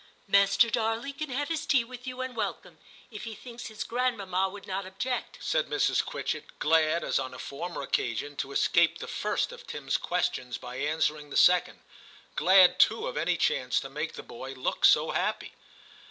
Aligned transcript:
'Master 0.27 0.71
Darley 0.71 1.13
can 1.13 1.29
have 1.29 1.47
his 1.49 1.67
tea 1.67 1.83
with 1.83 2.07
you 2.07 2.21
in 2.23 2.29
TIM 2.29 2.33
43 2.35 2.35
and 2.35 2.35
welcome, 2.35 2.77
if 3.11 3.23
he 3.25 3.35
thinks 3.35 3.67
his 3.67 3.83
grandmamma 3.83 4.49
would 4.49 4.65
not 4.65 4.83
object/ 4.87 5.37
said 5.39 5.67
Mrs. 5.67 6.03
Quitchett, 6.03 6.57
glad, 6.57 7.03
as 7.03 7.19
on 7.19 7.35
a 7.35 7.37
former 7.37 7.83
occasion, 7.83 8.35
to 8.37 8.51
escape 8.51 8.97
the 8.97 9.07
first 9.07 9.51
of 9.51 9.67
Tim's 9.67 9.97
questions 9.97 10.57
by 10.57 10.77
answering 10.77 11.29
the 11.29 11.37
second,— 11.37 11.81
glad 12.35 12.79
too 12.79 13.05
of 13.05 13.15
any 13.15 13.37
chance 13.37 13.79
to 13.81 13.91
make 13.91 14.13
the 14.13 14.23
boy 14.23 14.53
look 14.53 14.85
so 14.85 15.11
happy. 15.11 15.53